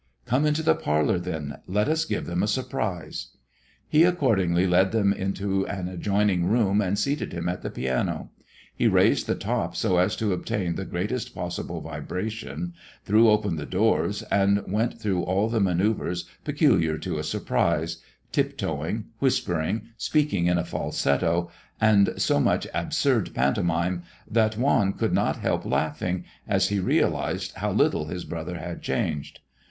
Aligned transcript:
"Come 0.25 0.47
into 0.47 0.63
the 0.63 0.73
parlor, 0.73 1.19
then. 1.19 1.59
Let 1.67 1.87
us 1.87 2.05
give 2.05 2.25
them 2.25 2.41
a 2.41 2.47
surprise." 2.47 3.37
He 3.87 4.03
accordingly 4.03 4.65
led 4.65 4.95
him 4.95 5.13
into 5.13 5.67
an 5.67 5.87
adjoining 5.87 6.47
room 6.47 6.81
and 6.81 6.97
seated 6.97 7.33
him 7.33 7.47
at 7.47 7.61
the 7.61 7.69
piano. 7.69 8.31
He 8.75 8.87
raised 8.87 9.27
the 9.27 9.35
top 9.35 9.75
so 9.75 9.99
as 9.99 10.15
to 10.15 10.33
obtain 10.33 10.73
the 10.73 10.85
greatest 10.85 11.35
possible 11.35 11.81
vibration, 11.81 12.73
threw 13.05 13.29
open 13.29 13.57
the 13.57 13.67
doors, 13.67 14.23
and 14.31 14.63
went 14.67 14.99
through 14.99 15.21
all 15.21 15.49
the 15.49 15.59
manoeuvres 15.59 16.23
peculiar 16.43 16.97
to 16.97 17.19
a 17.19 17.23
surprise, 17.23 18.01
tiptoeing, 18.31 19.05
whispering, 19.19 19.89
speaking 19.97 20.47
in 20.47 20.57
a 20.57 20.65
falsetto, 20.65 21.51
and 21.79 22.15
so 22.17 22.39
much 22.39 22.65
absurd 22.73 23.35
pantomime 23.35 24.01
that 24.27 24.57
Juan 24.57 24.93
could 24.93 25.13
not 25.13 25.35
help 25.41 25.63
laughing 25.63 26.25
as 26.47 26.69
he 26.69 26.79
realized 26.79 27.53
how 27.57 27.71
little 27.71 28.05
his 28.05 28.25
brother 28.25 28.57
had 28.57 28.81
changed. 28.81 29.41